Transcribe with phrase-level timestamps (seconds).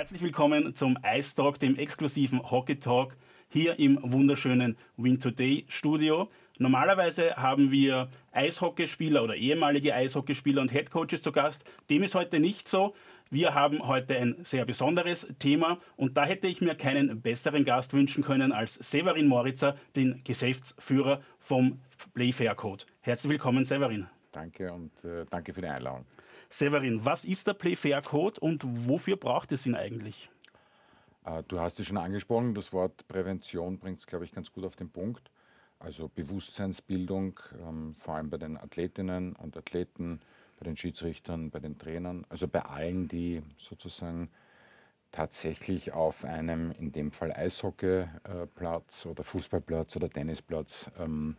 [0.00, 3.18] Herzlich willkommen zum Ice Talk, dem exklusiven Hockey Talk
[3.50, 6.30] hier im wunderschönen Win Today Studio.
[6.56, 11.64] Normalerweise haben wir Eishockeyspieler oder ehemalige Eishockeyspieler und Headcoaches zu Gast.
[11.90, 12.94] Dem ist heute nicht so.
[13.28, 17.92] Wir haben heute ein sehr besonderes Thema und da hätte ich mir keinen besseren Gast
[17.92, 21.78] wünschen können als Severin Moritzer, den Geschäftsführer vom
[22.14, 22.86] Playfair Code.
[23.02, 24.06] Herzlich willkommen, Severin.
[24.32, 26.06] Danke und äh, danke für die Einladung.
[26.50, 30.28] Severin, was ist der Playfair Code und wofür braucht es ihn eigentlich?
[31.24, 34.64] Äh, du hast es schon angesprochen, das Wort Prävention bringt es, glaube ich, ganz gut
[34.64, 35.30] auf den Punkt.
[35.78, 40.20] Also Bewusstseinsbildung, ähm, vor allem bei den Athletinnen und Athleten,
[40.58, 44.28] bei den Schiedsrichtern, bei den Trainern, also bei allen, die sozusagen
[45.12, 51.36] tatsächlich auf einem, in dem Fall Eishockeyplatz oder Fußballplatz oder Tennisplatz, ähm,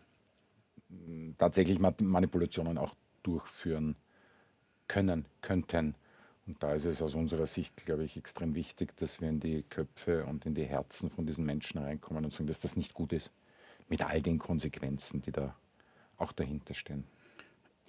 [1.38, 3.96] tatsächlich Manipulationen auch durchführen
[4.92, 5.96] können, könnten.
[6.46, 9.64] Und da ist es aus unserer Sicht, glaube ich, extrem wichtig, dass wir in die
[9.64, 13.14] Köpfe und in die Herzen von diesen Menschen reinkommen und sagen, dass das nicht gut
[13.14, 13.32] ist.
[13.88, 15.56] Mit all den Konsequenzen, die da
[16.18, 17.06] auch dahinter stehen.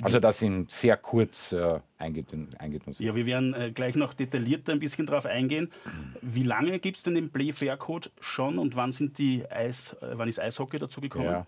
[0.00, 2.48] Also das sind sehr kurz äh, eingetun.
[2.98, 5.70] Ja, wir werden äh, gleich noch detaillierter ein bisschen darauf eingehen.
[6.20, 9.92] Wie lange gibt es denn den Play Fair Code schon und wann, sind die Eis,
[10.00, 11.24] äh, wann ist Eishockey dazu gekommen?
[11.26, 11.46] Ja.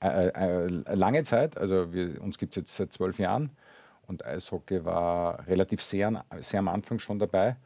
[0.00, 3.50] Äh, lange Zeit, also wir, uns gibt es jetzt seit zwölf Jahren
[4.12, 7.56] und Eishockey war relativ sehr, sehr am Anfang schon dabei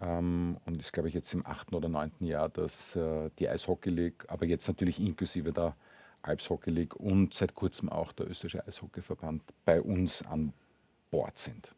[0.00, 3.90] ähm, und ist, glaube ich, jetzt im achten oder neunten Jahr, dass äh, die Eishockey
[3.90, 5.74] League, aber jetzt natürlich inklusive der
[6.22, 10.52] Alps Hockey League und seit kurzem auch der österreichische Eishockeyverband bei uns an
[11.10, 11.72] Bord sind.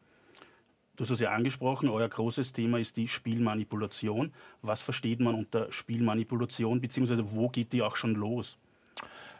[0.96, 4.32] Du hast es ja angesprochen, euer großes Thema ist die Spielmanipulation.
[4.62, 8.58] Was versteht man unter Spielmanipulation, beziehungsweise wo geht die auch schon los?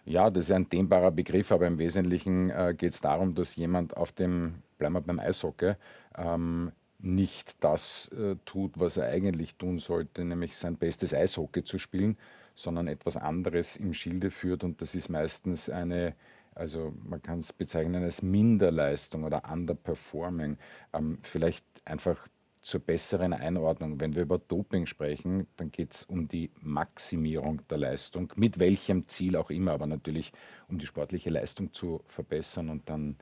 [0.09, 3.95] Ja, das ist ein dehnbarer Begriff, aber im Wesentlichen äh, geht es darum, dass jemand
[3.95, 5.75] auf dem, bleiben wir beim Eishockey,
[6.17, 11.79] ähm, nicht das äh, tut, was er eigentlich tun sollte, nämlich sein bestes Eishockey zu
[11.79, 12.17] spielen,
[12.55, 16.15] sondern etwas anderes im Schilde führt und das ist meistens eine,
[16.55, 20.59] also man kann es bezeichnen als Minderleistung oder Underperforming.
[20.93, 22.29] Ähm, vielleicht einfach
[22.63, 24.01] zur besseren Einordnung.
[24.01, 29.09] Wenn wir über Doping sprechen, dann geht es um die Maximierung der Leistung, mit welchem
[29.09, 30.33] Ziel auch immer, aber natürlich
[30.69, 33.17] um die sportliche Leistung zu verbessern und dann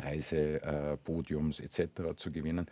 [0.00, 2.16] Preise, äh, Podiums etc.
[2.16, 2.66] zu gewinnen.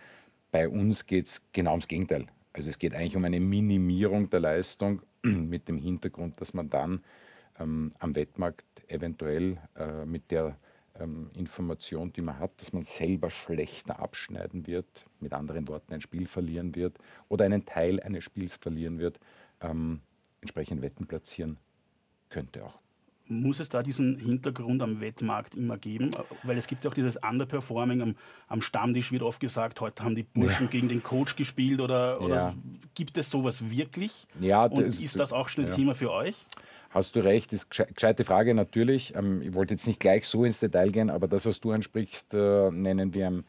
[0.51, 2.27] Bei uns geht es genau ums Gegenteil.
[2.53, 7.05] Also es geht eigentlich um eine Minimierung der Leistung mit dem Hintergrund, dass man dann
[7.61, 10.57] ähm, am Wettmarkt eventuell äh, mit der
[10.99, 14.87] ähm, Information, die man hat, dass man selber schlechter abschneiden wird,
[15.21, 19.21] mit anderen Worten ein Spiel verlieren wird oder einen Teil eines Spiels verlieren wird,
[19.61, 20.01] ähm,
[20.41, 21.59] entsprechend Wetten platzieren
[22.31, 22.79] könnte auch.
[23.29, 26.11] Muss es da diesen Hintergrund am Wettmarkt immer geben?
[26.43, 28.17] Weil es gibt ja auch dieses Underperforming am,
[28.49, 30.71] am Stammtisch, wird oft gesagt, heute haben die Burschen ja.
[30.71, 32.55] gegen den Coach gespielt oder, oder ja.
[32.95, 34.27] gibt es sowas wirklich?
[34.41, 35.77] Ja, Und das, ist das auch schon ein ja.
[35.77, 36.37] Thema für euch?
[36.91, 39.15] Hast du recht, ist eine gescheite Frage natürlich.
[39.15, 42.33] Ähm, ich wollte jetzt nicht gleich so ins Detail gehen, aber das, was du ansprichst,
[42.33, 43.45] äh, nennen wir im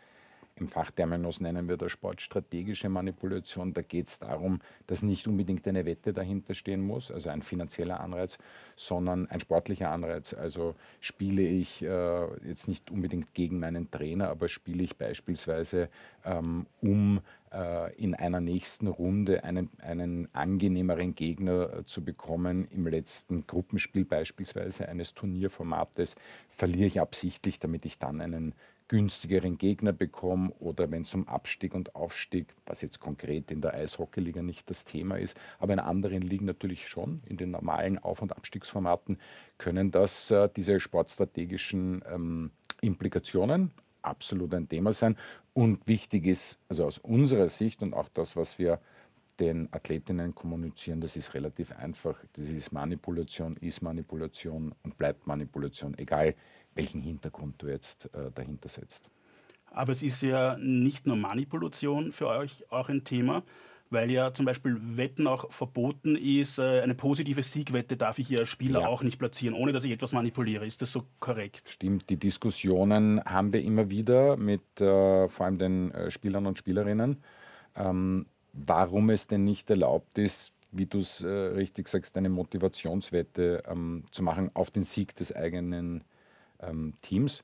[0.60, 3.74] im Fachterminus nennen wir das sportstrategische Manipulation.
[3.74, 8.00] Da geht es darum, dass nicht unbedingt eine Wette dahinter stehen muss, also ein finanzieller
[8.00, 8.38] Anreiz,
[8.76, 10.34] sondern ein sportlicher Anreiz.
[10.34, 15.90] Also spiele ich äh, jetzt nicht unbedingt gegen meinen Trainer, aber spiele ich beispielsweise
[16.26, 17.22] ähm, um
[17.52, 22.68] äh, in einer nächsten Runde einen, einen angenehmeren Gegner äh, zu bekommen.
[22.70, 26.16] Im letzten Gruppenspiel beispielsweise eines Turnierformates
[26.50, 28.54] verliere ich absichtlich, damit ich dann einen
[28.90, 33.76] günstigeren Gegner bekomme oder wenn es um Abstieg und Aufstieg, was jetzt konkret in der
[33.76, 38.22] Eishockeyliga nicht das Thema ist, aber in anderen Ligen natürlich schon, in den normalen Auf-
[38.22, 39.18] und Abstiegsformaten,
[39.58, 42.52] können das äh, diese sportstrategischen ähm,
[42.82, 45.16] Implikationen absolut ein Thema sein.
[45.54, 48.80] Und wichtig ist, also aus unserer Sicht und auch das, was wir
[49.40, 52.22] den Athletinnen kommunizieren, das ist relativ einfach.
[52.34, 56.36] Das ist Manipulation, ist Manipulation und bleibt Manipulation, egal
[56.76, 59.10] welchen Hintergrund du jetzt äh, dahinter setzt.
[59.72, 63.44] Aber es ist ja nicht nur Manipulation für euch auch ein Thema,
[63.90, 66.60] weil ja zum Beispiel Wetten auch verboten ist.
[66.60, 68.88] Äh, eine positive Siegwette darf ich hier als Spieler ja.
[68.88, 70.66] auch nicht platzieren, ohne dass ich etwas manipuliere.
[70.66, 71.70] Ist das so korrekt?
[71.70, 76.58] Stimmt, die Diskussionen haben wir immer wieder mit äh, vor allem den äh, Spielern und
[76.58, 77.18] Spielerinnen,
[77.76, 83.64] ähm, warum es denn nicht erlaubt ist, wie du es äh, richtig sagst, eine Motivationswette
[83.68, 86.04] ähm, zu machen auf den Sieg des eigenen
[86.62, 87.44] ähm, Teams.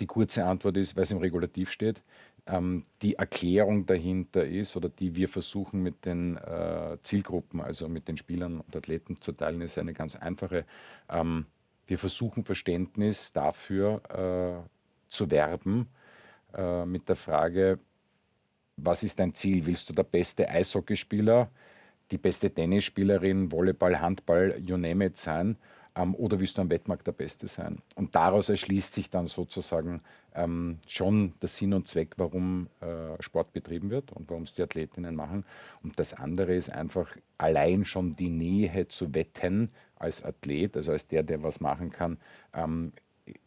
[0.00, 2.02] Die kurze Antwort ist, weil es im Regulativ steht.
[2.46, 8.06] Ähm, die Erklärung dahinter ist oder die wir versuchen mit den äh, Zielgruppen, also mit
[8.06, 10.66] den Spielern und Athleten zu teilen, ist eine ganz einfache.
[11.08, 11.46] Ähm,
[11.86, 14.02] wir versuchen Verständnis dafür
[14.66, 14.68] äh,
[15.08, 15.88] zu werben
[16.54, 17.78] äh, mit der Frage,
[18.76, 19.64] was ist dein Ziel?
[19.66, 21.48] Willst du der beste Eishockeyspieler,
[22.10, 25.56] die beste Tennisspielerin, Volleyball, Handball, you name it sein?
[25.96, 27.78] Ähm, oder willst du am Wettmarkt der Beste sein?
[27.94, 30.00] Und daraus erschließt sich dann sozusagen
[30.34, 34.62] ähm, schon der Sinn und Zweck, warum äh, Sport betrieben wird und warum es die
[34.62, 35.44] Athletinnen machen.
[35.82, 41.06] Und das andere ist einfach allein schon die Nähe zu wetten als Athlet, also als
[41.06, 42.18] der, der was machen kann,
[42.52, 42.92] ähm,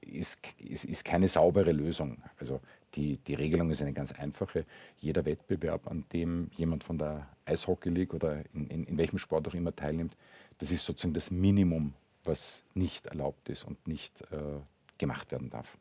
[0.01, 2.17] ist, ist, ist keine saubere Lösung.
[2.39, 2.61] Also
[2.95, 4.65] die, die Regelung ist eine ganz einfache.
[4.99, 9.47] Jeder Wettbewerb, an dem jemand von der Eishockey League oder in, in, in welchem Sport
[9.47, 10.15] auch immer teilnimmt,
[10.57, 11.94] das ist sozusagen das Minimum,
[12.27, 14.59] was nicht erlaubt ist und nicht äh,
[14.97, 15.77] gemacht werden darf.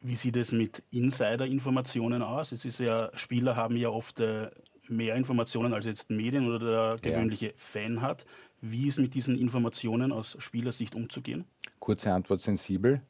[0.00, 2.52] Wie sieht es mit Insider-Informationen aus?
[2.52, 4.50] Es ist ja, Spieler haben ja oft äh,
[4.88, 7.52] mehr Informationen als jetzt Medien oder der gewöhnliche ja.
[7.56, 8.24] Fan hat.
[8.60, 11.44] Wie ist mit diesen Informationen aus Spielersicht umzugehen?
[11.78, 13.02] Kurze Antwort sensibel.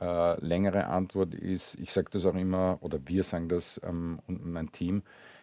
[0.00, 4.44] Äh, längere Antwort ist, ich sage das auch immer, oder wir sagen das ähm, und
[4.44, 5.02] mein Team,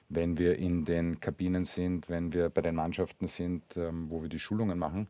[0.10, 4.30] wenn wir in den Kabinen sind, wenn wir bei den Mannschaften sind, ähm, wo wir
[4.30, 5.08] die Schulungen machen,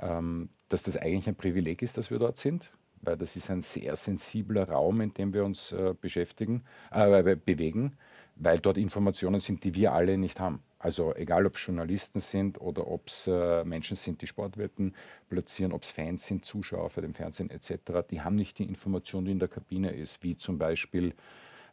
[0.00, 2.70] ähm, dass das eigentlich ein Privileg ist, dass wir dort sind,
[3.02, 7.96] weil das ist ein sehr sensibler Raum, in dem wir uns äh, beschäftigen, äh, bewegen,
[8.36, 10.62] weil dort Informationen sind, die wir alle nicht haben.
[10.78, 14.94] Also egal, ob es Journalisten sind oder ob es äh, Menschen sind, die Sportwetten
[15.28, 19.24] platzieren, ob es Fans sind, Zuschauer für den Fernsehen etc., die haben nicht die Information,
[19.24, 21.14] die in der Kabine ist, wie zum Beispiel,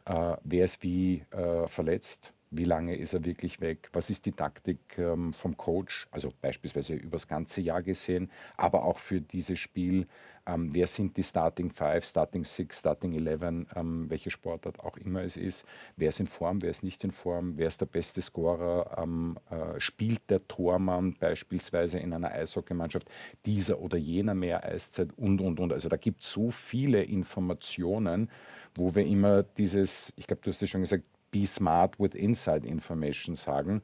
[0.06, 4.30] äh, wer ist wie äh, verletzt, wie lange ist er wirklich weg, was ist die
[4.30, 9.58] Taktik ähm, vom Coach, also beispielsweise über das ganze Jahr gesehen, aber auch für dieses
[9.58, 10.06] Spiel,
[10.46, 15.22] ähm, wer sind die Starting Five, Starting Six, Starting Eleven, ähm, welche Sportart auch immer
[15.22, 15.64] es ist,
[15.96, 19.38] wer ist in Form, wer ist nicht in Form, wer ist der beste Scorer, ähm,
[19.50, 23.08] äh, spielt der Tormann beispielsweise in einer Eishockeymannschaft
[23.46, 25.08] dieser oder jener mehr Eiszeit?
[25.16, 25.72] Und, und, und.
[25.72, 28.30] Also da gibt es so viele Informationen,
[28.74, 31.04] wo wir immer dieses, ich glaube, du hast es schon gesagt,
[31.34, 33.82] be smart with inside information sagen.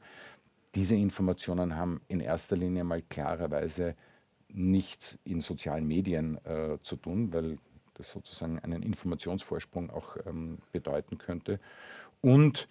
[0.73, 3.95] Diese Informationen haben in erster Linie mal klarerweise
[4.47, 7.57] nichts in sozialen Medien äh, zu tun, weil
[7.95, 11.59] das sozusagen einen Informationsvorsprung auch ähm, bedeuten könnte.
[12.21, 12.69] Und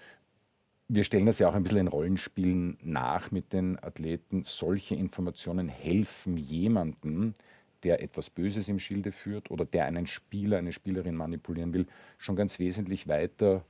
[0.89, 4.45] wir stellen das ja auch ein bisschen in Rollenspielen nach mit den Athleten.
[4.47, 7.35] Solche Informationen helfen jemandem,
[7.83, 11.87] der etwas Böses im Schilde führt oder der einen Spieler, eine Spielerin manipulieren will,
[12.17, 13.63] schon ganz wesentlich weiter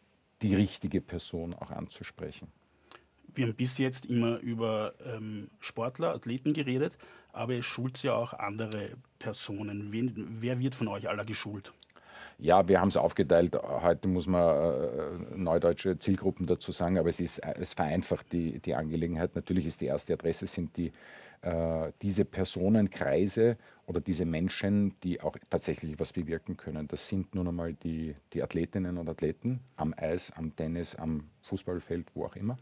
[0.42, 2.48] die richtige Person auch anzusprechen.
[3.34, 6.96] Wir haben bis jetzt immer über ähm, Sportler, Athleten geredet,
[7.32, 9.92] aber es schult ja auch andere Personen.
[9.92, 11.72] Wen, wer wird von euch aller geschult?
[12.38, 13.56] Ja, wir haben es aufgeteilt.
[13.56, 18.74] Heute muss man äh, neudeutsche Zielgruppen dazu sagen, aber es, ist, es vereinfacht die, die
[18.74, 19.34] Angelegenheit.
[19.34, 20.92] Natürlich ist die erste Adresse sind die,
[21.42, 23.56] äh, diese Personenkreise
[23.86, 26.86] oder diese Menschen, die auch tatsächlich was bewirken können.
[26.86, 32.08] Das sind nun einmal die, die Athletinnen und Athleten am Eis, am Tennis, am Fußballfeld,
[32.14, 32.58] wo auch immer.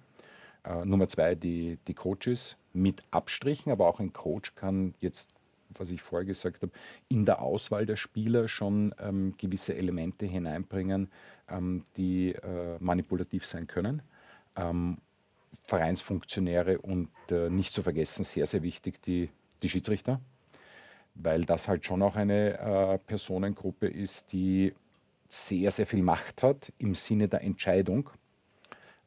[0.65, 5.31] Äh, Nummer zwei, die, die Coaches mit Abstrichen, aber auch ein Coach kann jetzt,
[5.71, 6.73] was ich vorher gesagt habe,
[7.09, 11.11] in der Auswahl der Spieler schon ähm, gewisse Elemente hineinbringen,
[11.49, 14.03] ähm, die äh, manipulativ sein können.
[14.57, 14.99] Ähm,
[15.65, 19.31] Vereinsfunktionäre und äh, nicht zu vergessen, sehr, sehr wichtig, die,
[19.63, 20.21] die Schiedsrichter
[21.19, 24.73] weil das halt schon auch eine äh, Personengruppe ist, die
[25.27, 28.11] sehr, sehr viel Macht hat im Sinne der Entscheidung.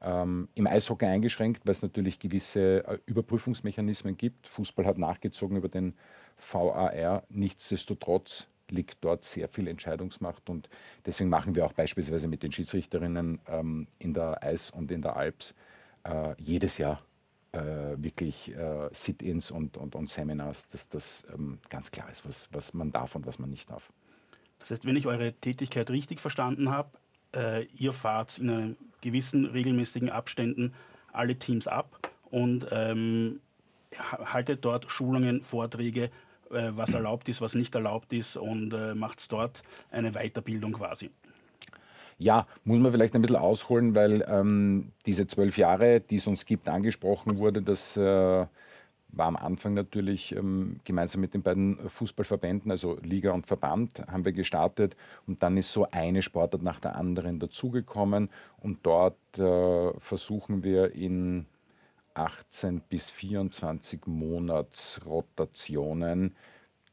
[0.02, 4.48] Ähm, Im Eishockey eingeschränkt, weil es natürlich gewisse äh, Überprüfungsmechanismen gibt.
[4.48, 5.94] Fußball hat nachgezogen über den
[6.42, 7.24] VAR.
[7.30, 10.70] Nichtsdestotrotz liegt dort sehr viel Entscheidungsmacht und
[11.06, 15.16] deswegen machen wir auch beispielsweise mit den Schiedsrichterinnen ähm, in der Eis und in der
[15.16, 15.54] Alps
[16.04, 17.02] äh, jedes Jahr
[17.52, 17.60] äh,
[17.98, 22.74] wirklich äh, Sit-ins und, und, und, Seminars, dass das ähm, ganz klar ist, was, was
[22.74, 23.92] man darf und was man nicht darf.
[24.60, 26.98] Das heißt, wenn ich eure Tätigkeit richtig verstanden habe,
[27.36, 30.74] äh, ihr fahrt in gewissen regelmäßigen Abständen
[31.12, 33.42] alle Teams ab und ähm,
[33.98, 36.10] haltet dort Schulungen, Vorträge,
[36.52, 41.10] was erlaubt ist, was nicht erlaubt ist und äh, macht dort eine Weiterbildung quasi.
[42.18, 46.46] Ja, muss man vielleicht ein bisschen ausholen, weil ähm, diese zwölf Jahre, die es uns
[46.46, 48.46] gibt, angesprochen wurde, das äh,
[49.14, 54.24] war am Anfang natürlich ähm, gemeinsam mit den beiden Fußballverbänden, also Liga und Verband, haben
[54.24, 54.96] wir gestartet
[55.28, 58.30] und dann ist so eine Sportart nach der anderen dazugekommen
[58.60, 61.46] und dort äh, versuchen wir in
[62.14, 66.36] 18 bis 24 Monatsrotationen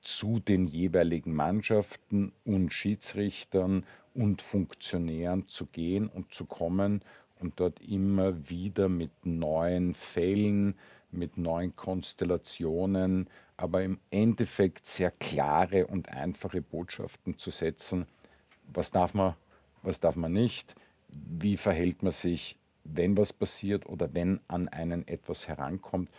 [0.01, 3.85] zu den jeweiligen Mannschaften und Schiedsrichtern
[4.15, 7.03] und Funktionären zu gehen und zu kommen
[7.41, 10.75] und dort immer wieder mit neuen Fällen,
[11.11, 18.07] mit neuen Konstellationen, aber im Endeffekt sehr klare und einfache Botschaften zu setzen.
[18.73, 19.35] Was darf man,
[19.83, 20.75] was darf man nicht?
[21.09, 22.57] Wie verhält man sich,
[22.93, 26.11] wenn was passiert oder wenn an einen etwas herankommt,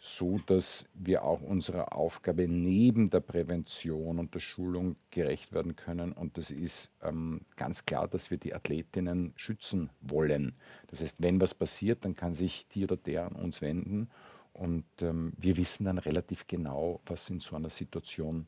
[0.00, 6.12] so dass wir auch unserer Aufgabe neben der Prävention und der Schulung gerecht werden können.
[6.12, 10.54] Und das ist ähm, ganz klar, dass wir die Athletinnen schützen wollen.
[10.86, 14.08] Das heißt, wenn was passiert, dann kann sich die oder der an uns wenden.
[14.52, 18.46] Und ähm, wir wissen dann relativ genau, was in so einer Situation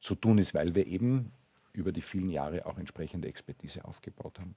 [0.00, 1.32] zu tun ist, weil wir eben
[1.72, 4.54] über die vielen Jahre auch entsprechende Expertise aufgebaut haben.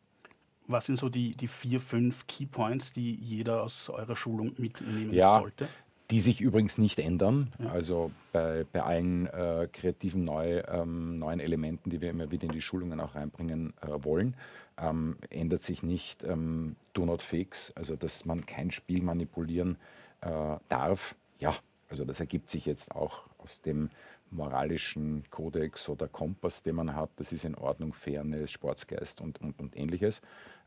[0.70, 5.12] Was sind so die, die vier, fünf Key Points, die jeder aus eurer Schulung mitnehmen
[5.12, 5.68] ja, sollte?
[6.12, 7.52] Die sich übrigens nicht ändern.
[7.58, 7.72] Ja.
[7.72, 12.52] Also bei, bei allen äh, kreativen neu, ähm, neuen Elementen, die wir immer wieder in
[12.52, 14.36] die Schulungen auch reinbringen äh, wollen,
[14.78, 19.76] ähm, ändert sich nicht ähm, Do not fix, also dass man kein Spiel manipulieren
[20.22, 21.16] äh, darf.
[21.40, 21.56] Ja,
[21.90, 23.90] also das ergibt sich jetzt auch aus dem
[24.32, 27.10] moralischen Kodex oder Kompass, den man hat.
[27.16, 30.22] Das ist in Ordnung, Fairness, Sportsgeist und, und, und ähnliches.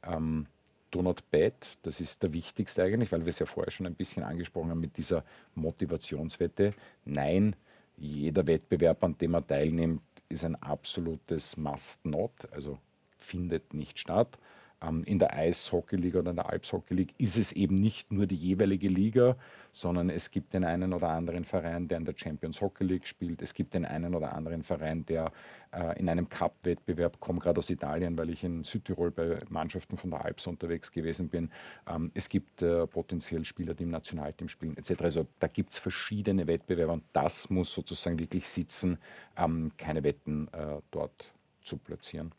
[0.05, 0.47] Ähm,
[0.93, 3.95] Do not bet, das ist der wichtigste eigentlich, weil wir es ja vorher schon ein
[3.95, 6.75] bisschen angesprochen haben mit dieser Motivationswette.
[7.07, 7.57] Nein,
[7.97, 12.79] jeder Wettbewerb, an dem man teilnimmt, ist ein absolutes Must-Not, also
[13.19, 14.39] findet nicht statt.
[14.83, 18.35] Ähm, in der Eishockey-Liga oder in der Alpshockey League ist es eben nicht nur die
[18.35, 19.37] jeweilige Liga,
[19.71, 23.41] sondern es gibt den einen oder anderen Verein, der in der Champions Hockey League spielt.
[23.43, 25.33] Es gibt den einen oder anderen Verein, der
[25.73, 30.11] äh, in einem Cup-Wettbewerb, komme gerade aus Italien, weil ich in Südtirol bei Mannschaften von
[30.11, 31.51] der Alps unterwegs gewesen bin.
[31.89, 35.03] Ähm, es gibt äh, potenziell Spieler, die im Nationalteam spielen, etc.
[35.03, 38.99] Also da gibt es verschiedene Wettbewerbe und das muss sozusagen wirklich sitzen,
[39.37, 42.33] ähm, keine Wetten äh, dort zu platzieren.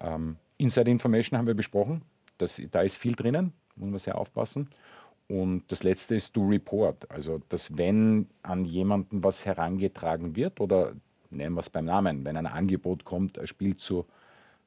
[0.00, 2.02] Ähm, Inside Information haben wir besprochen.
[2.36, 4.68] Das, da ist viel drinnen, muss man sehr aufpassen.
[5.28, 7.10] Und das letzte ist to report.
[7.10, 10.94] Also, dass wenn an jemanden was herangetragen wird oder
[11.30, 14.06] nennen wir es beim Namen, wenn ein Angebot kommt, ein Spiel zu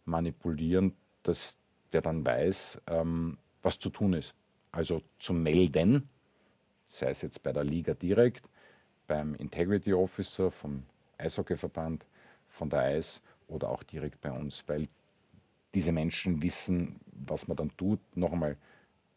[0.05, 0.93] manipulieren,
[1.23, 1.57] dass
[1.91, 4.33] der dann weiß, ähm, was zu tun ist.
[4.71, 6.09] Also zu melden,
[6.85, 8.47] sei es jetzt bei der Liga direkt,
[9.07, 10.83] beim Integrity Officer vom
[11.17, 12.05] Eishockeyverband,
[12.47, 14.87] von der Eis oder auch direkt bei uns, weil
[15.73, 18.57] diese Menschen wissen, was man dann tut, noch einmal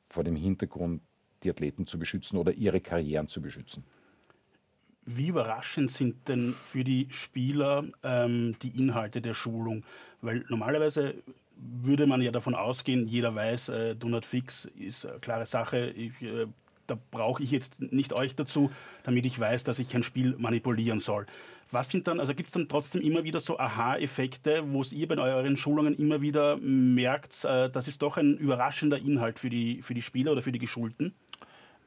[0.08, 1.02] vor dem Hintergrund,
[1.42, 3.84] die Athleten zu beschützen oder ihre Karrieren zu beschützen.
[5.06, 9.84] Wie überraschend sind denn für die Spieler ähm, die Inhalte der Schulung?
[10.22, 11.22] Weil normalerweise
[11.56, 15.90] würde man ja davon ausgehen, jeder weiß, äh, Do Not Fix ist eine klare Sache.
[15.90, 16.46] Ich, äh,
[16.86, 18.70] da brauche ich jetzt nicht euch dazu,
[19.02, 21.26] damit ich weiß, dass ich kein Spiel manipulieren soll.
[21.70, 25.16] Was sind dann, also gibt es dann trotzdem immer wieder so Aha-Effekte, wo ihr bei
[25.16, 29.94] euren Schulungen immer wieder merkt, äh, das ist doch ein überraschender Inhalt für die, für
[29.94, 31.14] die Spieler oder für die Geschulten?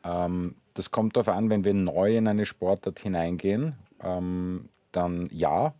[0.03, 5.73] Ähm, das kommt darauf an, wenn wir neu in eine Sportart hineingehen, ähm, dann ja.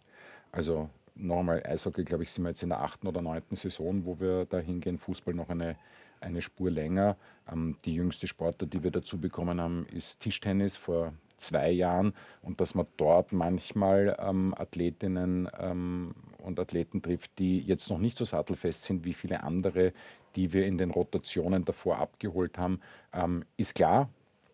[0.52, 4.20] Also nochmal, Eishockey, glaube ich, sind wir jetzt in der achten oder neunten Saison, wo
[4.20, 4.98] wir da hingehen.
[4.98, 5.76] Fußball noch eine,
[6.22, 7.18] eine Spur länger.
[7.52, 12.60] Ähm, die jüngste Sportart, die wir dazu bekommen haben, ist Tischtennis vor zwei Jahren und
[12.60, 18.26] dass man dort manchmal ähm, Athletinnen ähm, und Athleten trifft, die jetzt noch nicht so
[18.26, 19.94] sattelfest sind wie viele andere,
[20.36, 22.80] die wir in den Rotationen davor abgeholt haben,
[23.14, 24.10] ähm, ist klar.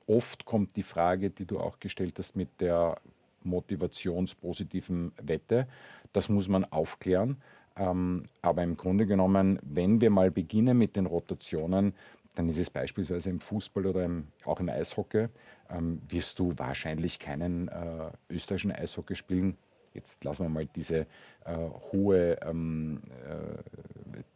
[0.08, 2.98] Oft kommt die Frage, die du auch gestellt hast, mit der
[3.44, 5.68] motivationspositiven Wette.
[6.12, 7.38] Das muss man aufklären.
[7.76, 11.94] Ähm, aber im Grunde genommen, wenn wir mal beginnen mit den Rotationen,
[12.36, 15.28] dann ist es beispielsweise im Fußball oder im, auch im Eishockey,
[15.70, 19.58] ähm, wirst du wahrscheinlich keinen äh, österreichischen Eishockey spielen.
[19.94, 21.06] Jetzt lassen wir mal diese
[21.46, 21.56] äh,
[21.92, 23.58] hohe ähm, äh,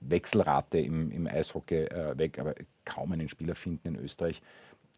[0.01, 2.53] Wechselrate im, im Eishockey äh, weg, aber
[2.85, 4.41] kaum einen Spieler finden in Österreich,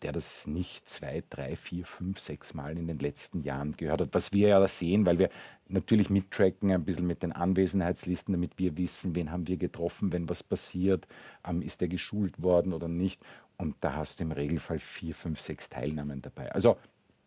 [0.01, 4.13] der das nicht zwei, drei, vier, fünf, sechs Mal in den letzten Jahren gehört hat.
[4.13, 5.29] Was wir ja sehen, weil wir
[5.67, 10.29] natürlich mittracken, ein bisschen mit den Anwesenheitslisten, damit wir wissen, wen haben wir getroffen, wenn
[10.29, 11.07] was passiert,
[11.47, 13.21] ähm, ist der geschult worden oder nicht.
[13.57, 16.51] Und da hast du im Regelfall vier, fünf, sechs Teilnahmen dabei.
[16.51, 16.77] Also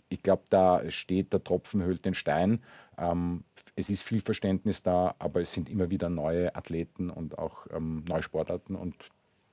[0.08, 2.62] ich glaube, da steht der Tropfen höhlt den Stein.
[2.98, 3.44] Ähm,
[3.76, 8.04] es ist viel Verständnis da, aber es sind immer wieder neue Athleten und auch ähm,
[8.06, 8.94] neue Sportarten und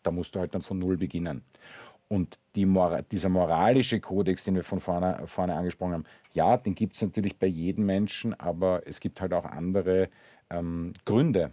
[0.04, 1.44] da musst du halt dann von Null beginnen.
[2.12, 6.74] Und die Mora dieser moralische Kodex, den wir von vorne, vorne angesprochen haben, ja, den
[6.74, 10.10] gibt es natürlich bei jedem Menschen, aber es gibt halt auch andere
[10.50, 11.52] ähm, Gründe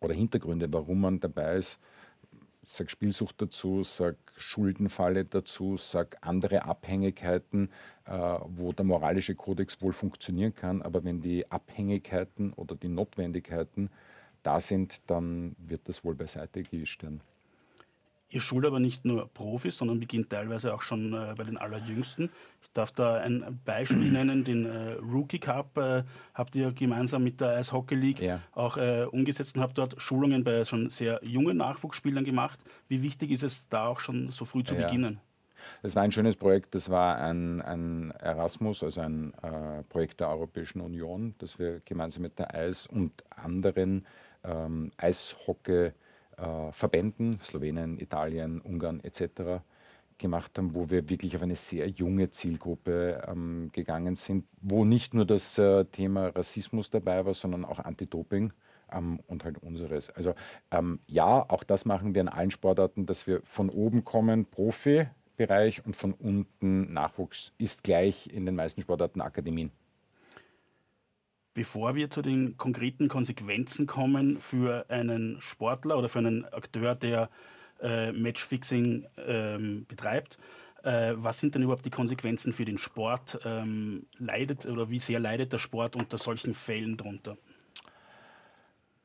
[0.00, 1.80] oder Hintergründe, warum man dabei ist.
[2.62, 7.70] Sag Spielsucht dazu, sag Schuldenfalle dazu, sag andere Abhängigkeiten,
[8.06, 13.90] äh, wo der moralische Kodex wohl funktionieren kann, aber wenn die Abhängigkeiten oder die Notwendigkeiten
[14.44, 17.20] da sind, dann wird das wohl beiseite werden.
[18.28, 22.30] Ihr schult aber nicht nur Profis, sondern beginnt teilweise auch schon äh, bei den Allerjüngsten.
[22.60, 26.02] Ich darf da ein Beispiel nennen, den äh, Rookie Cup äh,
[26.34, 28.40] habt ihr gemeinsam mit der Eishockey League ja.
[28.52, 32.58] auch äh, umgesetzt und habt dort Schulungen bei schon sehr jungen Nachwuchsspielern gemacht.
[32.88, 34.86] Wie wichtig ist es da auch schon so früh zu ja.
[34.86, 35.20] beginnen?
[35.82, 36.74] Das war ein schönes Projekt.
[36.74, 42.22] Das war ein, ein Erasmus, also ein äh, Projekt der Europäischen Union, das wir gemeinsam
[42.22, 44.06] mit der Eis und anderen
[44.44, 45.92] ähm, Eishockey
[46.36, 49.62] äh, Verbänden, Slowenien, Italien, Ungarn etc.
[50.18, 55.14] gemacht haben, wo wir wirklich auf eine sehr junge Zielgruppe ähm, gegangen sind, wo nicht
[55.14, 58.52] nur das äh, Thema Rassismus dabei war, sondern auch Anti-Doping
[58.92, 60.10] ähm, und halt unseres.
[60.10, 60.34] Also
[60.70, 65.84] ähm, ja, auch das machen wir in allen Sportarten, dass wir von oben kommen, Profibereich
[65.84, 69.70] und von unten Nachwuchs ist gleich in den meisten Sportarten Akademien.
[71.56, 77.30] Bevor wir zu den konkreten Konsequenzen kommen für einen Sportler oder für einen Akteur, der
[77.80, 80.36] äh, Matchfixing ähm, betreibt,
[80.82, 83.40] äh, was sind denn überhaupt die Konsequenzen für den Sport?
[83.46, 87.38] Ähm, leidet oder wie sehr leidet der Sport unter solchen Fällen drunter?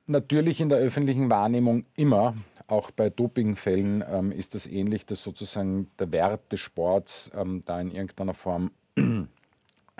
[0.07, 2.35] Natürlich in der öffentlichen Wahrnehmung immer,
[2.67, 7.79] auch bei Dopingfällen ähm, ist das ähnlich, dass sozusagen der Wert des Sports ähm, da
[7.79, 8.71] in irgendeiner Form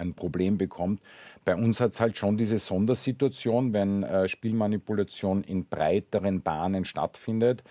[0.01, 1.01] ein Problem bekommt.
[1.45, 7.63] Bei uns hat es halt schon diese Sondersituation, wenn äh, Spielmanipulation in breiteren Bahnen stattfindet,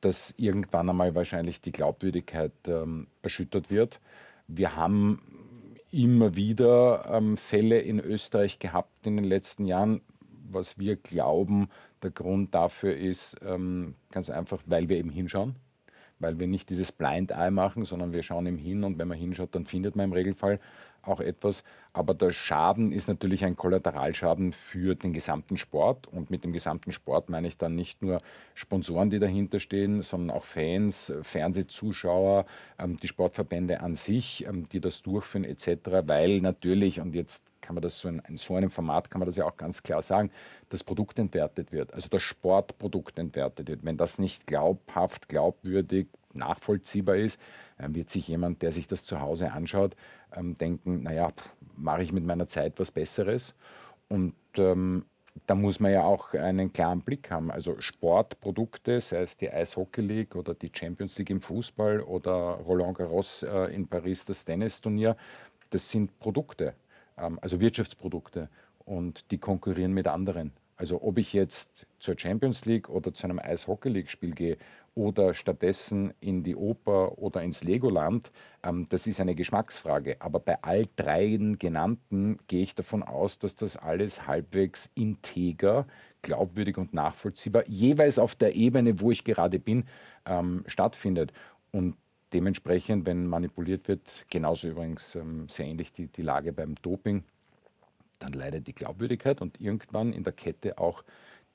[0.00, 4.00] dass irgendwann einmal wahrscheinlich die Glaubwürdigkeit ähm, erschüttert wird.
[4.48, 5.20] Wir haben
[5.90, 10.00] immer wieder ähm, Fälle in Österreich gehabt in den letzten Jahren.
[10.48, 11.68] Was wir glauben,
[12.02, 15.56] der Grund dafür ist ähm, ganz einfach, weil wir eben hinschauen,
[16.18, 19.18] weil wir nicht dieses Blind Eye machen, sondern wir schauen eben hin und wenn man
[19.18, 20.60] hinschaut, dann findet man im Regelfall
[21.08, 21.62] auch etwas.
[21.92, 26.06] Aber der Schaden ist natürlich ein Kollateralschaden für den gesamten Sport.
[26.06, 28.20] Und mit dem gesamten Sport meine ich dann nicht nur
[28.54, 32.46] Sponsoren, die dahinter stehen, sondern auch Fans, Fernsehzuschauer,
[32.78, 36.06] ähm, die Sportverbände an sich, ähm, die das durchführen etc.
[36.06, 39.26] Weil natürlich, und jetzt kann man das so in, in so einem Format, kann man
[39.26, 40.30] das ja auch ganz klar sagen,
[40.68, 43.84] das Produkt entwertet wird, also das Sportprodukt entwertet wird.
[43.84, 46.06] Wenn das nicht glaubhaft, glaubwürdig,
[46.36, 47.40] nachvollziehbar ist,
[47.78, 49.94] wird sich jemand, der sich das zu Hause anschaut,
[50.34, 51.32] ähm, denken, naja,
[51.76, 53.54] mache ich mit meiner Zeit was Besseres.
[54.08, 55.04] Und ähm,
[55.46, 57.50] da muss man ja auch einen klaren Blick haben.
[57.50, 62.96] Also Sportprodukte, sei es die Eishockey League oder die Champions League im Fußball oder Roland
[62.96, 65.16] Garros äh, in Paris, das Tennisturnier,
[65.70, 66.74] das sind Produkte,
[67.18, 68.48] ähm, also Wirtschaftsprodukte
[68.84, 70.52] und die konkurrieren mit anderen.
[70.76, 74.58] Also ob ich jetzt zur Champions League oder zu einem Eishockey League Spiel gehe
[74.94, 78.30] oder stattdessen in die Oper oder ins Legoland,
[78.62, 80.16] ähm, das ist eine Geschmacksfrage.
[80.20, 85.86] Aber bei all dreien genannten gehe ich davon aus, dass das alles halbwegs integer,
[86.22, 89.84] glaubwürdig und nachvollziehbar, jeweils auf der Ebene, wo ich gerade bin,
[90.26, 91.32] ähm, stattfindet.
[91.72, 91.96] Und
[92.32, 97.24] dementsprechend, wenn manipuliert wird, genauso übrigens ähm, sehr ähnlich die, die Lage beim Doping,
[98.18, 101.04] dann leidet die Glaubwürdigkeit und irgendwann in der Kette auch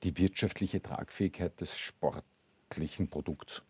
[0.03, 2.23] die wirtschaftliche Tragfähigkeit des Sports
[2.71, 3.63] wirklichen Produkts.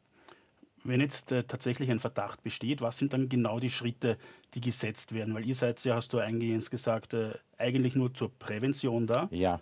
[0.83, 4.17] Wenn jetzt äh, tatsächlich ein Verdacht besteht, was sind dann genau die Schritte,
[4.55, 5.33] die gesetzt werden?
[5.33, 9.27] Weil ihr seid ja, hast du eingehend gesagt, äh, eigentlich nur zur Prävention da.
[9.31, 9.59] Ja.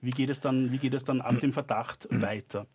[0.00, 2.66] Wie geht es dann, wie geht es dann ab dem Verdacht weiter?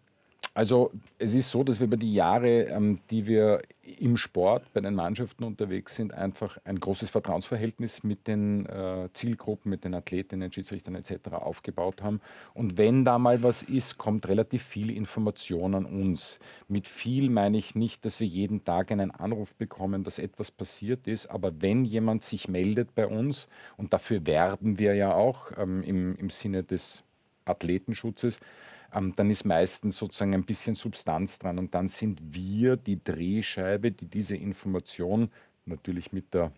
[0.56, 3.62] Also es ist so, dass wir über die Jahre, ähm, die wir
[4.00, 9.70] im Sport bei den Mannschaften unterwegs sind, einfach ein großes Vertrauensverhältnis mit den äh, Zielgruppen,
[9.70, 11.34] mit den Athletinnen, Schiedsrichtern etc.
[11.34, 12.22] aufgebaut haben.
[12.54, 16.40] Und wenn da mal was ist, kommt relativ viel Information an uns.
[16.70, 21.06] Mit viel meine ich nicht, dass wir jeden Tag einen Anruf bekommen, dass etwas passiert
[21.06, 25.84] ist, aber wenn jemand sich meldet bei uns, und dafür werben wir ja auch ähm,
[25.84, 27.04] im, im Sinne des
[27.44, 28.40] Athletenschutzes,
[28.96, 33.92] ähm, dann ist meistens sozusagen ein bisschen Substanz dran und dann sind wir die Drehscheibe,
[33.92, 35.30] die diese Information
[35.66, 36.52] natürlich mit, der,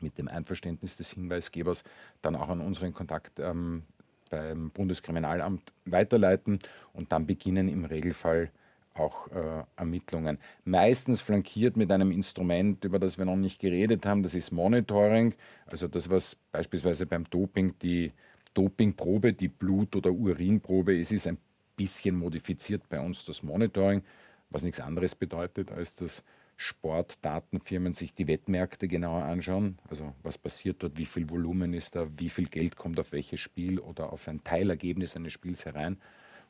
[0.00, 1.84] mit dem Einverständnis des Hinweisgebers
[2.22, 3.84] dann auch an unseren Kontakt ähm,
[4.30, 6.58] beim Bundeskriminalamt weiterleiten
[6.92, 8.50] und dann beginnen im Regelfall
[8.94, 10.38] auch äh, Ermittlungen.
[10.64, 15.34] Meistens flankiert mit einem Instrument, über das wir noch nicht geredet haben, das ist Monitoring,
[15.66, 18.12] also das, was beispielsweise beim Doping die
[18.54, 21.38] Dopingprobe, die Blut- oder Urinprobe ist, ist ein
[21.76, 24.02] bisschen modifiziert bei uns das Monitoring,
[24.50, 26.22] was nichts anderes bedeutet, als dass
[26.56, 29.78] Sportdatenfirmen sich die Wettmärkte genauer anschauen.
[29.88, 33.40] Also was passiert dort, wie viel Volumen ist da, wie viel Geld kommt auf welches
[33.40, 36.00] Spiel oder auf ein Teilergebnis eines Spiels herein.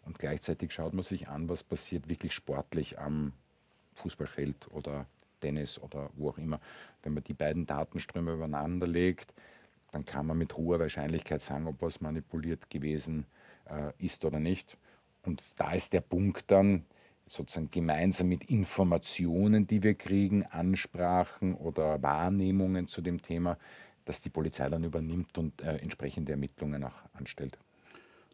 [0.04, 3.32] Und gleichzeitig schaut man sich an, was passiert wirklich sportlich am
[3.94, 5.06] Fußballfeld oder
[5.40, 6.60] Tennis oder wo auch immer.
[7.02, 9.32] Wenn man die beiden Datenströme übereinander legt,
[9.92, 13.26] dann kann man mit hoher Wahrscheinlichkeit sagen, ob was manipuliert gewesen
[13.66, 14.76] äh, ist oder nicht.
[15.24, 16.84] Und da ist der Punkt dann,
[17.26, 23.58] sozusagen gemeinsam mit Informationen, die wir kriegen, Ansprachen oder Wahrnehmungen zu dem Thema,
[24.04, 27.58] dass die Polizei dann übernimmt und äh, entsprechende Ermittlungen auch anstellt.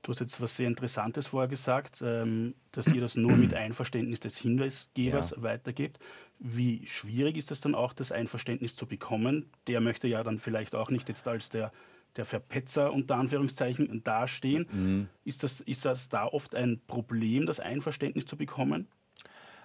[0.02, 4.18] Du hast jetzt was sehr Interessantes vorher gesagt, ähm, dass ihr das nur mit Einverständnis
[4.20, 5.42] des Hinweisgebers ja.
[5.42, 5.98] weitergebt.
[6.38, 9.50] Wie schwierig ist es dann auch, das Einverständnis zu bekommen?
[9.66, 11.70] Der möchte ja dann vielleicht auch nicht jetzt als der,
[12.16, 14.66] der Verpetzer unter Anführungszeichen dastehen.
[14.70, 15.08] Mhm.
[15.24, 18.88] Ist, das, ist das da oft ein Problem, das Einverständnis zu bekommen?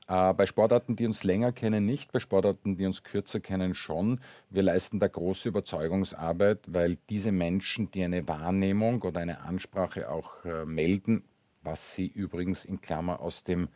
[0.08, 2.12] Äh, bei Sportarten, die uns länger kennen, nicht.
[2.12, 4.20] Bei Sportarten, die uns kürzer kennen, schon.
[4.50, 10.46] Wir leisten da große Überzeugungsarbeit, weil diese Menschen, die eine Wahrnehmung oder eine Ansprache auch
[10.46, 11.24] äh, melden,
[11.64, 13.70] was sie übrigens in Klammer aus dem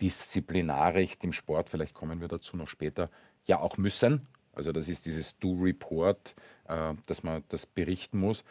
[0.00, 3.10] Disziplinarrecht im Sport, vielleicht kommen wir dazu noch später,
[3.44, 4.26] ja auch müssen.
[4.52, 6.34] Also das ist dieses Do-Report,
[6.70, 8.44] äh, dass man das berichten muss.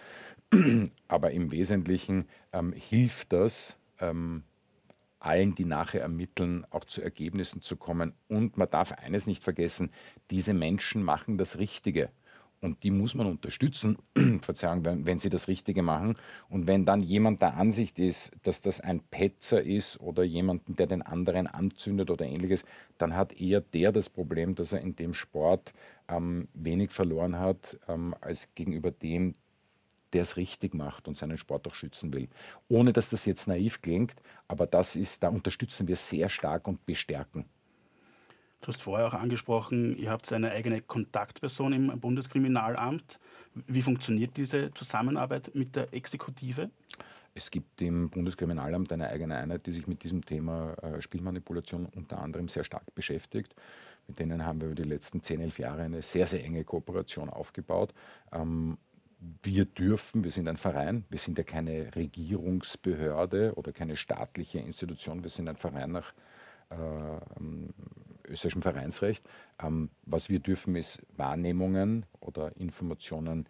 [1.08, 4.44] Aber im Wesentlichen ähm, hilft das, ähm,
[5.20, 8.14] allen, die nachher ermitteln, auch zu Ergebnissen zu kommen.
[8.28, 9.92] Und man darf eines nicht vergessen,
[10.32, 12.10] diese Menschen machen das Richtige.
[12.62, 13.98] Und die muss man unterstützen,
[14.42, 16.18] Verzeihung, wenn, wenn, sie das Richtige machen.
[16.50, 20.88] Und wenn dann jemand der Ansicht ist, dass das ein Petzer ist oder jemanden, der
[20.88, 22.66] den anderen anzündet oder ähnliches,
[22.98, 25.74] dann hat eher der das Problem, dass er in dem Sport
[26.10, 29.36] ähm, wenig verloren hat, ähm, als gegenüber dem,
[30.13, 32.30] der es richtig macht und seinen Sport auch schützen will.
[32.67, 34.15] Ohne dass das jetzt naiv klingt,
[34.48, 37.45] aber das ist, da unterstützen wir sehr stark und bestärken.
[38.62, 43.19] Du hast vorher auch angesprochen, ihr habt eine eigene Kontaktperson im Bundeskriminalamt.
[43.54, 46.69] Wie funktioniert diese Zusammenarbeit mit der Exekutive?
[47.34, 52.19] Es gibt im Bundeskriminalamt eine eigene Einheit, die sich mit diesem Thema äh, Spielmanipulation unter
[52.19, 53.56] anderem sehr stark beschäftigt.
[54.10, 57.30] Mit denen haben wir über die letzten 10, 11 Jahre eine sehr, sehr enge Kooperation
[57.30, 57.93] aufgebaut.
[58.32, 58.80] Ähm,
[59.43, 65.22] wir dürfen, wir sind ein Verein, wir sind ja keine Regierungsbehörde oder keine staatliche Institution,
[65.22, 66.12] wir sind ein Verein nach
[66.72, 66.76] äh,
[68.28, 69.24] österreichischem Vereinsrecht.
[69.62, 73.45] Ähm, was wir dürfen, ist Wahrnehmungen oder Informationen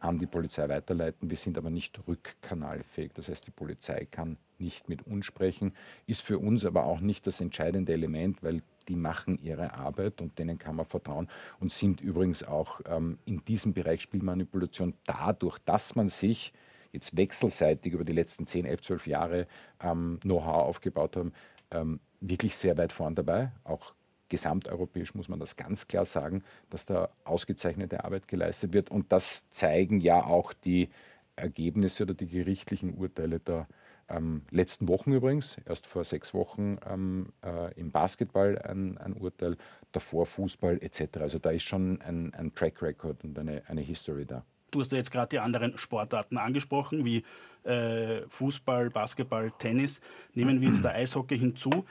[0.00, 1.30] an die Polizei weiterleiten.
[1.30, 3.12] Wir sind aber nicht rückkanalfähig.
[3.14, 5.74] Das heißt, die Polizei kann nicht mit uns sprechen,
[6.08, 10.38] ist für uns aber auch nicht das entscheidende Element, weil die machen ihre Arbeit und
[10.38, 11.28] denen kann man vertrauen
[11.60, 16.52] und sind übrigens auch ähm, in diesem Bereich Spielmanipulation dadurch, dass man sich
[16.92, 19.46] jetzt wechselseitig über die letzten 10, 11, 12 Jahre
[19.80, 21.32] ähm, Know-how aufgebaut haben,
[21.70, 23.52] ähm, wirklich sehr weit vorn dabei.
[23.64, 23.92] Auch
[24.28, 28.90] gesamteuropäisch muss man das ganz klar sagen, dass da ausgezeichnete Arbeit geleistet wird.
[28.90, 30.88] Und das zeigen ja auch die
[31.36, 33.66] Ergebnisse oder die gerichtlichen Urteile der
[34.08, 39.56] ähm, letzten Wochen übrigens, erst vor sechs Wochen ähm, äh, im Basketball ein, ein, Urteil,
[39.92, 41.18] davor Fußball etc.
[41.18, 44.44] Also da ist schon ein, ein Track Record und eine, eine History da.
[44.70, 47.24] Du hast ja jetzt gerade die anderen Sportarten angesprochen, wie
[47.64, 50.00] äh, Fußball, Basketball, Tennis.
[50.34, 51.84] Nehmen wir jetzt da Eishockey hinzu.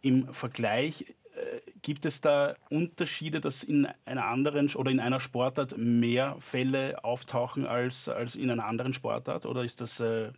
[0.00, 1.02] Im Vergleich
[1.34, 7.04] äh, gibt es da Unterschiede, dass in einer anderen oder in einer Sportart mehr Fälle
[7.04, 9.46] auftauchen als, als in einer anderen Sportart?
[9.46, 10.32] Oder ist das äh,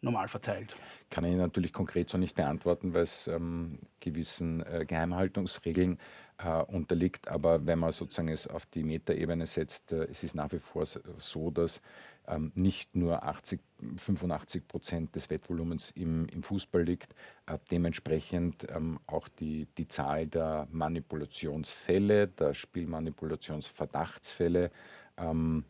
[0.00, 0.76] normal verteilt?
[1.10, 5.98] Kann ich natürlich konkret so nicht beantworten, weil es ähm, gewissen äh, Geheimhaltungsregeln
[6.38, 7.28] äh, unterliegt.
[7.28, 10.84] Aber wenn man sozusagen es auf die Metaebene setzt, äh, es ist nach wie vor
[10.86, 11.80] so, dass
[12.28, 13.60] ähm, nicht nur 80,
[13.96, 17.14] 85 Prozent des Wettvolumens im, im Fußball liegt,
[17.46, 24.70] äh, dementsprechend ähm, auch die, die Zahl der Manipulationsfälle, der Spielmanipulationsverdachtsfälle
[25.16, 25.64] ähm,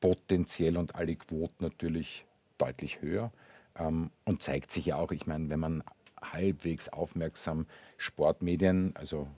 [0.00, 2.25] potenziell und alle Quoten natürlich
[2.58, 3.32] deutlich höher
[3.78, 5.84] ähm, und zeigt sich ja auch, ich meine, wenn man
[6.20, 7.66] halbwegs aufmerksam
[7.98, 9.28] Sportmedien, also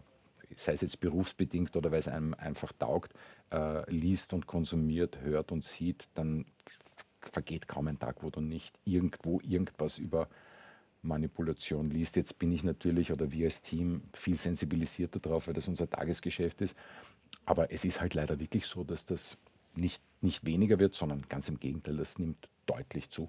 [0.56, 3.12] sei es jetzt berufsbedingt oder weil es einem einfach taugt,
[3.52, 6.46] äh, liest und konsumiert, hört und sieht, dann
[7.20, 10.28] vergeht kaum ein Tag, wo du nicht irgendwo irgendwas über
[11.02, 12.16] Manipulation liest.
[12.16, 16.60] Jetzt bin ich natürlich oder wir als Team viel sensibilisierter darauf, weil das unser Tagesgeschäft
[16.60, 16.76] ist.
[17.44, 19.38] Aber es ist halt leider wirklich so, dass das
[19.74, 23.28] nicht, nicht weniger wird, sondern ganz im Gegenteil, das nimmt deutlich zu.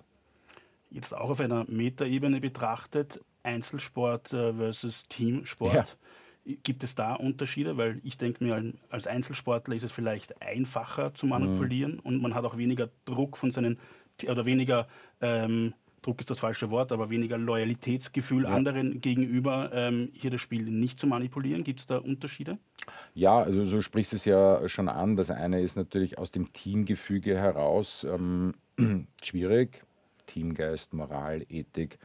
[0.91, 5.73] Jetzt auch auf einer Metaebene betrachtet, Einzelsport äh, versus Teamsport.
[5.73, 6.55] Ja.
[6.63, 7.77] Gibt es da Unterschiede?
[7.77, 11.99] Weil ich denke mir, als Einzelsportler ist es vielleicht einfacher zu manipulieren mhm.
[11.99, 13.77] und man hat auch weniger Druck von seinen,
[14.23, 14.87] oder weniger,
[15.21, 18.49] ähm, Druck ist das falsche Wort, aber weniger Loyalitätsgefühl ja.
[18.49, 21.63] anderen gegenüber, ähm, hier das Spiel nicht zu manipulieren.
[21.63, 22.57] Gibt es da Unterschiede?
[23.13, 25.15] Ja, also so sprichst es ja schon an.
[25.15, 28.53] Das eine ist natürlich aus dem Teamgefüge heraus ähm,
[29.23, 29.83] schwierig.
[30.27, 31.97] Teamgeist, Moral, Ethik,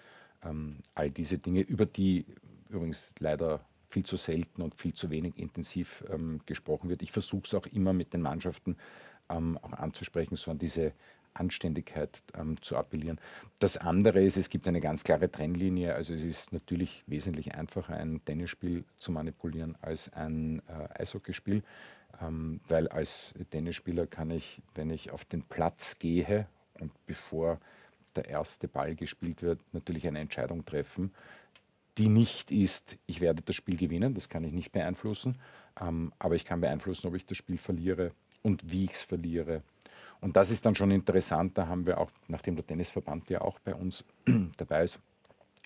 [0.42, 2.24] ähm, all diese Dinge, über die
[2.70, 7.02] übrigens leider viel zu selten und viel zu wenig intensiv ähm, gesprochen wird.
[7.02, 8.76] Ich versuche es auch immer mit den Mannschaften
[9.28, 10.92] ähm, auch anzusprechen, so an diese
[11.34, 13.20] Anständigkeit ähm, zu appellieren.
[13.58, 15.94] Das andere ist, es gibt eine ganz klare Trennlinie.
[15.94, 21.62] Also es ist natürlich wesentlich einfacher, ein Tennisspiel zu manipulieren als ein äh, Eishockeyspiel,
[22.22, 26.46] ähm, weil als Tennisspieler kann ich, wenn ich auf den Platz gehe
[26.80, 27.60] und bevor
[28.16, 31.12] der erste Ball gespielt wird, natürlich eine Entscheidung treffen,
[31.98, 35.38] die nicht ist, ich werde das Spiel gewinnen, das kann ich nicht beeinflussen,
[35.80, 39.62] ähm, aber ich kann beeinflussen, ob ich das Spiel verliere und wie ich es verliere.
[40.24, 43.58] Und das ist dann schon interessant, da haben wir auch, nachdem der Tennisverband ja auch
[43.58, 44.06] bei uns
[44.56, 44.98] dabei ist,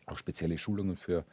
[0.06, 1.24] auch spezielle Schulungen für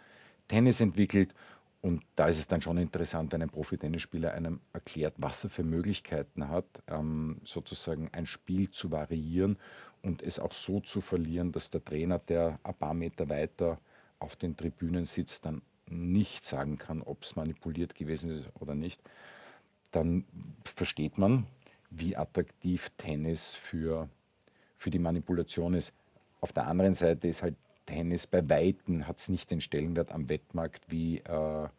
[0.48, 1.34] Tennis entwickelt.
[1.82, 5.64] Und da ist es dann schon interessant, wenn ein Profi-Tennisspieler einem erklärt, was er für
[5.64, 9.58] Möglichkeiten hat, ähm, sozusagen ein Spiel zu variieren
[10.04, 13.80] und es auch so zu verlieren, dass der Trainer, der ein paar Meter weiter
[14.20, 19.02] auf den Tribünen sitzt, dann nicht sagen kann, ob es manipuliert gewesen ist oder nicht,
[19.90, 20.26] dann
[20.64, 21.48] versteht man,
[21.89, 24.10] wie attraktiv Tennis für,
[24.76, 25.93] für die Manipulation ist.
[26.41, 30.30] Auf der anderen Seite ist halt Tennis bei Weitem, hat es nicht den Stellenwert am
[30.30, 31.69] Wettmarkt wie, äh, äh,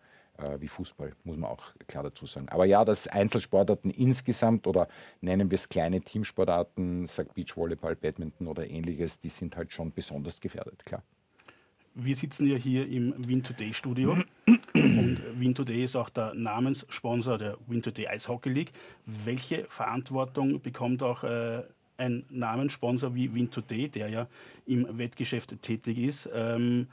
[0.61, 2.49] wie Fußball, muss man auch klar dazu sagen.
[2.49, 4.89] Aber ja, dass Einzelsportarten insgesamt oder
[5.21, 10.41] nennen wir es kleine Teamsportarten, sagt Beachvolleyball, Badminton oder ähnliches, die sind halt schon besonders
[10.41, 11.03] gefährdet, klar.
[11.95, 14.15] Wir sitzen ja hier im Win Today Studio
[14.77, 18.73] und Win Today ist auch der Namenssponsor der Win Today Hockey League.
[19.07, 21.63] Welche Verantwortung bekommt auch äh,
[21.97, 24.27] ein Namenssponsor wie Win Today, der ja
[24.67, 26.29] im Wettgeschäft tätig ist?
[26.35, 26.89] Ähm,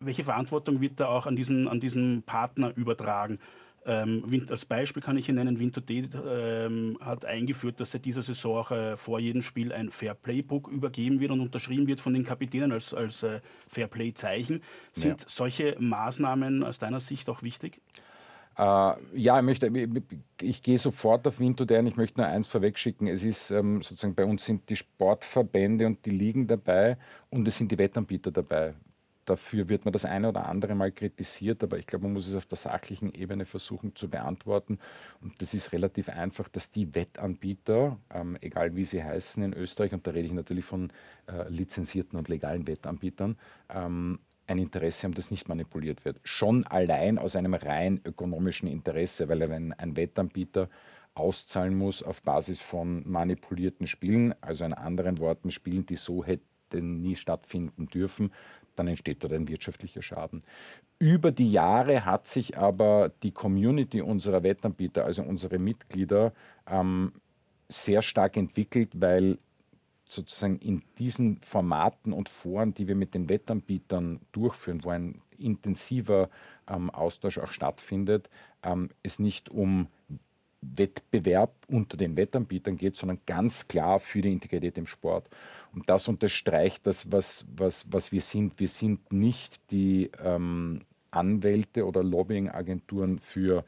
[0.00, 3.38] welche Verantwortung wird da auch an diesen, an diesen Partner übertragen?
[3.86, 8.22] Ähm, als Beispiel kann ich hier nennen, Winter D ähm, hat eingeführt, dass seit dieser
[8.22, 12.12] Saison auch, äh, vor jedem Spiel ein Fair Playbook übergeben wird und unterschrieben wird von
[12.12, 14.62] den Kapitänen als, als äh, Fair Play Zeichen.
[14.92, 15.28] Sind ja.
[15.28, 17.80] solche Maßnahmen aus deiner Sicht auch wichtig?
[18.58, 19.88] Äh, ja, ich, möchte, ich,
[20.42, 23.06] ich, gehe sofort auf Winterday ich möchte nur eins vorwegschicken.
[23.06, 26.98] Es ist ähm, sozusagen bei uns sind die Sportverbände und die Ligen dabei
[27.30, 28.74] und es sind die Wettanbieter dabei.
[29.24, 32.34] Dafür wird man das eine oder andere Mal kritisiert, aber ich glaube, man muss es
[32.34, 34.78] auf der sachlichen Ebene versuchen zu beantworten.
[35.20, 39.92] Und das ist relativ einfach, dass die Wettanbieter, ähm, egal wie sie heißen in Österreich,
[39.92, 40.92] und da rede ich natürlich von
[41.26, 43.36] äh, lizenzierten und legalen Wettanbietern,
[43.68, 46.18] ähm, ein Interesse haben, das nicht manipuliert wird.
[46.24, 50.68] Schon allein aus einem rein ökonomischen Interesse, weil wenn ein Wettanbieter
[51.14, 56.24] auszahlen muss auf Basis von manipulierten Spielen, also in anderen Worten Spielen, die so
[56.72, 58.32] hätten nie stattfinden dürfen,
[58.76, 60.42] dann entsteht dort ein wirtschaftlicher Schaden.
[60.98, 66.32] Über die Jahre hat sich aber die Community unserer Wettanbieter, also unsere Mitglieder,
[66.66, 67.12] ähm,
[67.68, 69.38] sehr stark entwickelt, weil
[70.04, 76.28] sozusagen in diesen Formaten und Foren, die wir mit den Wettanbietern durchführen, wo ein intensiver
[76.68, 78.28] ähm, Austausch auch stattfindet,
[78.62, 79.86] ähm, es nicht um
[80.62, 85.28] Wettbewerb unter den Wettanbietern geht, sondern ganz klar für die Integrität im Sport.
[85.72, 88.58] Und das unterstreicht das, was, was, was wir sind.
[88.58, 93.64] Wir sind nicht die ähm, Anwälte oder Lobbyingagenturen für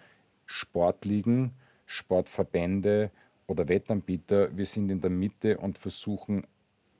[0.47, 1.53] Sportligen,
[1.87, 3.11] Sportverbände
[3.47, 4.57] oder Wettanbieter.
[4.57, 6.45] Wir sind in der Mitte und versuchen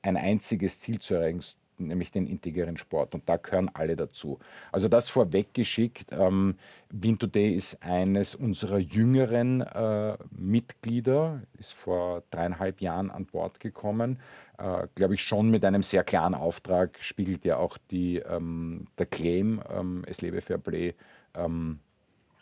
[0.01, 1.41] ein einziges Ziel zu erreichen,
[1.87, 3.15] nämlich den integren Sport.
[3.15, 4.39] Und da gehören alle dazu.
[4.71, 6.11] Also das vorweggeschickt.
[6.11, 6.55] Ähm,
[6.89, 14.19] Win Today ist eines unserer jüngeren äh, Mitglieder, ist vor dreieinhalb Jahren an Bord gekommen.
[14.57, 19.07] Äh, Glaube ich schon mit einem sehr klaren Auftrag, spiegelt ja auch die, ähm, der
[19.07, 20.93] Claim, ähm, es lebe Fair Play,
[21.35, 21.79] ähm,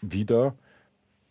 [0.01, 0.55] wieder.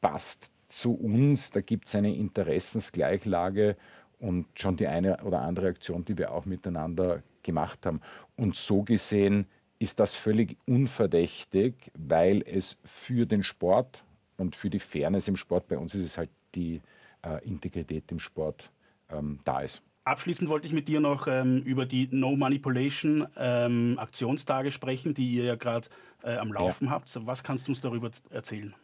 [0.00, 3.76] Passt zu uns, da gibt es eine Interessensgleichlage
[4.18, 8.00] und schon die eine oder andere Aktion, die wir auch miteinander gemacht haben.
[8.36, 9.46] Und so gesehen
[9.78, 14.04] ist das völlig unverdächtig, weil es für den Sport
[14.36, 16.80] und für die Fairness im Sport, bei uns ist es halt die
[17.22, 18.70] äh, Integrität im Sport,
[19.10, 19.82] ähm, da ist.
[20.04, 25.30] Abschließend wollte ich mit dir noch ähm, über die No Manipulation ähm, Aktionstage sprechen, die
[25.30, 25.88] ihr ja gerade
[26.22, 26.90] äh, am Laufen ja.
[26.92, 27.18] habt.
[27.26, 28.74] Was kannst du uns darüber erzählen?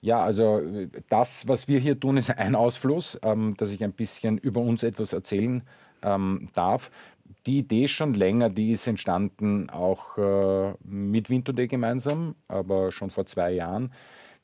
[0.00, 0.60] Ja, also
[1.08, 4.82] das, was wir hier tun, ist ein Ausfluss, ähm, dass ich ein bisschen über uns
[4.82, 5.62] etwas erzählen
[6.02, 6.90] ähm, darf
[7.46, 13.26] die Idee schon länger, die ist entstanden auch äh, mit Winterday gemeinsam, aber schon vor
[13.26, 13.92] zwei Jahren.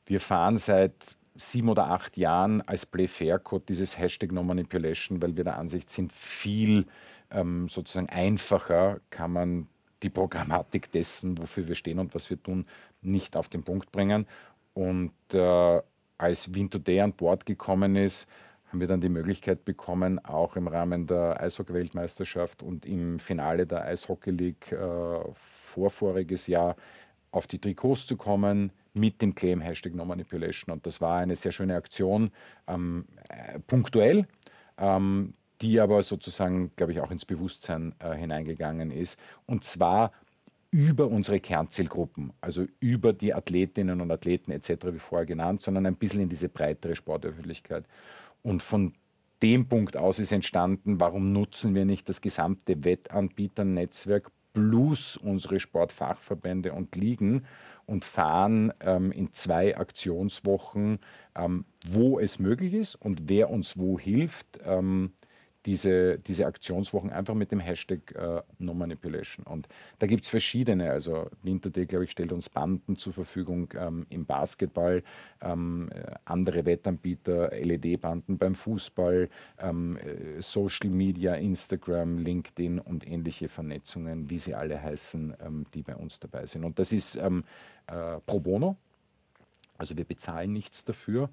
[0.06, 5.22] Wir fahren seit sieben oder acht Jahren als Play Fair Code dieses Hashtag No Manipulation,
[5.22, 6.86] weil wir der Ansicht sind, viel
[7.30, 9.68] ähm, sozusagen einfacher kann man
[10.02, 12.66] die Programmatik dessen, wofür wir stehen und was wir tun,
[13.02, 14.26] nicht auf den Punkt bringen.
[14.74, 15.82] Und äh,
[16.18, 18.28] als Winterday an Bord gekommen ist,
[18.68, 23.84] haben wir dann die Möglichkeit bekommen, auch im Rahmen der Eishockey-Weltmeisterschaft und im Finale der
[23.84, 26.76] Eishockey League äh, vorvoriges Jahr
[27.30, 30.72] auf die Trikots zu kommen mit dem Claim Hashtag No Manipulation.
[30.72, 32.30] Und das war eine sehr schöne Aktion,
[32.66, 34.26] ähm, äh, punktuell.
[34.76, 39.18] Ähm, die aber sozusagen, glaube ich, auch ins Bewusstsein äh, hineingegangen ist.
[39.46, 40.12] Und zwar
[40.70, 45.96] über unsere Kernzielgruppen, also über die Athletinnen und Athleten etc., wie vorher genannt, sondern ein
[45.96, 47.84] bisschen in diese breitere Sportöffentlichkeit.
[48.42, 48.94] Und von
[49.42, 56.72] dem Punkt aus ist entstanden, warum nutzen wir nicht das gesamte Wettanbieternetzwerk plus unsere Sportfachverbände
[56.72, 57.44] und Ligen
[57.86, 60.98] und fahren ähm, in zwei Aktionswochen,
[61.36, 65.12] ähm, wo es möglich ist und wer uns wo hilft, ähm,
[65.68, 69.44] diese, diese Aktionswochen einfach mit dem Hashtag äh, No Manipulation.
[69.44, 70.90] Und da gibt es verschiedene.
[70.90, 75.02] Also Winterday, glaube ich, stellt uns Banden zur Verfügung ähm, im Basketball,
[75.42, 79.28] ähm, äh, andere Wettanbieter, LED-Banden beim Fußball,
[79.58, 85.82] ähm, äh, Social Media, Instagram, LinkedIn und ähnliche Vernetzungen, wie sie alle heißen, ähm, die
[85.82, 86.64] bei uns dabei sind.
[86.64, 87.44] Und das ist ähm,
[87.88, 88.78] äh, pro bono.
[89.76, 91.28] Also wir bezahlen nichts dafür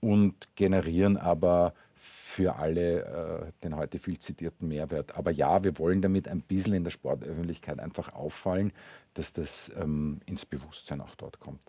[0.00, 5.14] und generieren aber für alle äh, den heute viel zitierten Mehrwert.
[5.16, 8.72] Aber ja, wir wollen damit ein bisschen in der Sportöffentlichkeit einfach auffallen,
[9.12, 11.60] dass das ähm, ins Bewusstsein auch dort kommt.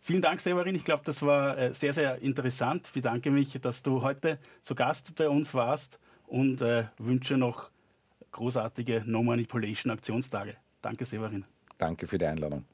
[0.00, 0.74] Vielen Dank, Severin.
[0.74, 2.88] Ich glaube, das war äh, sehr, sehr interessant.
[2.88, 7.70] Ich bedanke mich, dass du heute zu Gast bei uns warst und äh, wünsche noch
[8.32, 10.56] großartige No Manipulation Aktionstage.
[10.80, 11.44] Danke, Severin.
[11.78, 12.64] Danke für die Einladung.